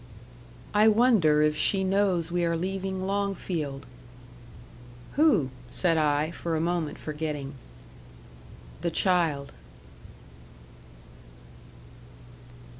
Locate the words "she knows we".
1.55-2.43